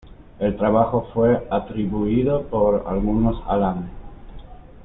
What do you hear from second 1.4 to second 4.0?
atribuido por algunos a Lane.